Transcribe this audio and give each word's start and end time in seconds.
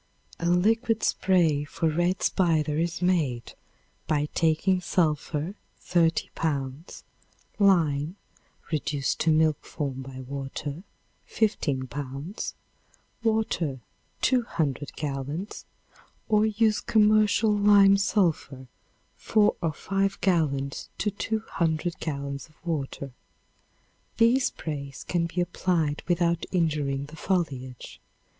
A 0.39 0.49
liquid 0.49 1.03
spray 1.03 1.63
for 1.63 1.87
red 1.87 2.23
spider 2.23 2.79
is 2.79 3.03
made 3.03 3.53
by 4.07 4.29
taking 4.33 4.81
sulphur 4.81 5.53
30 5.79 6.29
pounds; 6.33 7.03
lime 7.59 8.15
(reduced 8.71 9.19
to 9.19 9.29
milk 9.31 9.63
form 9.63 10.01
by 10.01 10.21
water), 10.21 10.81
15 11.27 11.85
pounds; 11.85 12.55
water, 13.21 13.79
200 14.21 14.91
gallons; 14.95 15.65
or 16.27 16.47
use 16.47 16.81
commercial 16.81 17.55
lime 17.55 17.95
sulphur, 17.95 18.65
4 19.17 19.55
or 19.61 19.71
5 19.71 20.19
gallons 20.19 20.89
to 20.97 21.11
200 21.11 21.99
gallons 21.99 22.47
of 22.49 22.55
water. 22.65 23.11
These 24.17 24.47
sprays 24.47 25.03
can 25.03 25.27
be 25.27 25.41
applied 25.41 26.01
without 26.07 26.47
injuring 26.51 27.05
the 27.05 27.15
foliage. 27.15 28.01